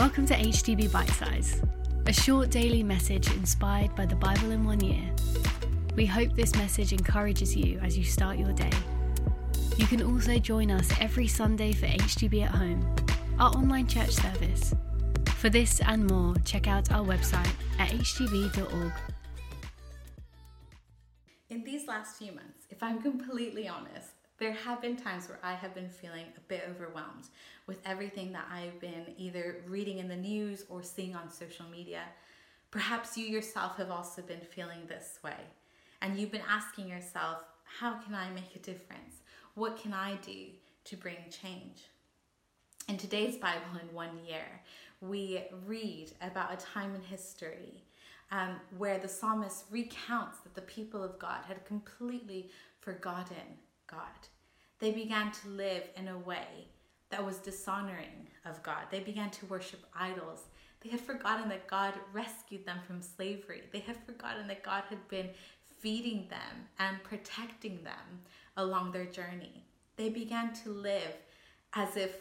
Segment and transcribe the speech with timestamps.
[0.00, 1.60] Welcome to HTB Bite Size,
[2.06, 5.04] a short daily message inspired by the Bible in one year.
[5.94, 8.70] We hope this message encourages you as you start your day.
[9.76, 12.96] You can also join us every Sunday for HTB at Home,
[13.38, 14.72] our online church service.
[15.36, 18.92] For this and more, check out our website at htb.org.
[21.50, 25.52] In these last few months, if I'm completely honest, there have been times where I
[25.52, 27.28] have been feeling a bit overwhelmed
[27.66, 32.00] with everything that I've been either reading in the news or seeing on social media.
[32.70, 35.36] Perhaps you yourself have also been feeling this way,
[36.00, 37.44] and you've been asking yourself,
[37.78, 39.16] How can I make a difference?
[39.54, 40.46] What can I do
[40.84, 41.90] to bring change?
[42.88, 44.62] In today's Bible in one year,
[45.02, 47.84] we read about a time in history
[48.32, 52.50] um, where the psalmist recounts that the people of God had completely
[52.80, 54.28] forgotten God.
[54.80, 56.68] They began to live in a way
[57.10, 58.84] that was dishonoring of God.
[58.90, 60.44] They began to worship idols.
[60.80, 63.62] They had forgotten that God rescued them from slavery.
[63.72, 65.28] They had forgotten that God had been
[65.78, 68.22] feeding them and protecting them
[68.56, 69.64] along their journey.
[69.96, 71.14] They began to live
[71.74, 72.16] as if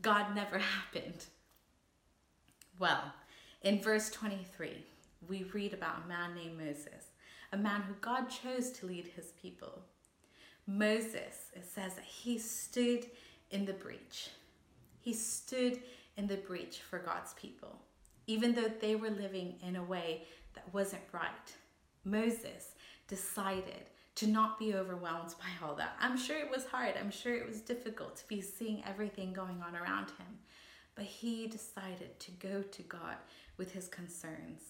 [0.00, 0.58] God never
[0.94, 1.26] happened.
[2.78, 3.12] Well,
[3.62, 4.84] in verse 23,
[5.28, 7.12] we read about a man named Moses,
[7.52, 9.82] a man who God chose to lead his people.
[10.70, 13.06] Moses, it says that he stood
[13.50, 14.28] in the breach.
[15.00, 15.80] He stood
[16.18, 17.80] in the breach for God's people,
[18.26, 21.30] even though they were living in a way that wasn't right.
[22.04, 22.74] Moses
[23.06, 25.96] decided to not be overwhelmed by all that.
[26.00, 26.96] I'm sure it was hard.
[27.00, 30.38] I'm sure it was difficult to be seeing everything going on around him.
[30.94, 33.16] But he decided to go to God
[33.56, 34.60] with his concerns,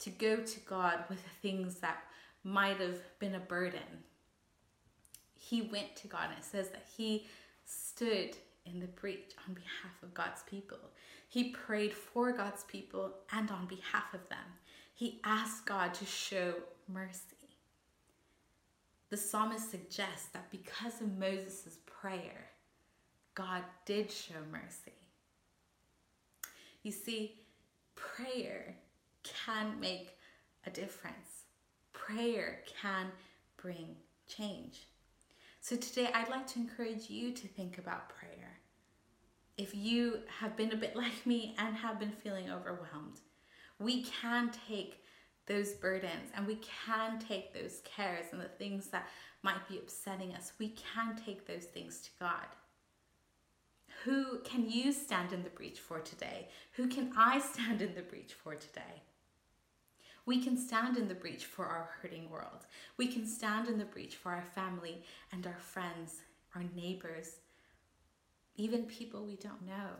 [0.00, 2.02] to go to God with the things that
[2.42, 4.02] might have been a burden,
[5.48, 7.26] he went to God and it says that he
[7.64, 10.78] stood in the breach on behalf of God's people.
[11.28, 14.38] He prayed for God's people and on behalf of them.
[14.94, 16.54] He asked God to show
[16.88, 17.22] mercy.
[19.10, 22.50] The psalmist suggests that because of Moses' prayer,
[23.34, 24.92] God did show mercy.
[26.82, 27.40] You see,
[27.94, 28.76] prayer
[29.22, 30.16] can make
[30.66, 31.44] a difference.
[31.92, 33.06] Prayer can
[33.56, 34.80] bring change.
[35.68, 38.56] So today I'd like to encourage you to think about prayer.
[39.58, 43.20] If you have been a bit like me and have been feeling overwhelmed,
[43.78, 45.04] we can take
[45.44, 49.10] those burdens and we can take those cares and the things that
[49.42, 52.46] might be upsetting us, we can take those things to God.
[54.04, 56.48] Who can you stand in the breach for today?
[56.76, 59.02] Who can I stand in the breach for today?
[60.28, 62.66] We can stand in the breach for our hurting world.
[62.98, 65.02] We can stand in the breach for our family
[65.32, 66.16] and our friends,
[66.54, 67.36] our neighbors,
[68.54, 69.96] even people we don't know.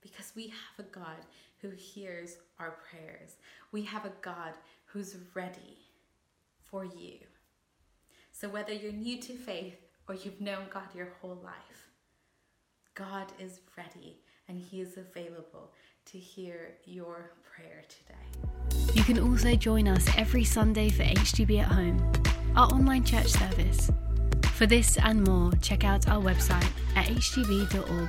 [0.00, 1.18] Because we have a God
[1.60, 3.32] who hears our prayers.
[3.72, 4.54] We have a God
[4.86, 5.76] who's ready
[6.62, 7.18] for you.
[8.32, 9.76] So, whether you're new to faith
[10.08, 11.90] or you've known God your whole life,
[12.94, 15.74] God is ready and He is available
[16.06, 18.77] to hear your prayer today.
[18.98, 22.12] You can also join us every Sunday for HTB at Home,
[22.56, 23.92] our online church service.
[24.54, 28.08] For this and more, check out our website at htb.org.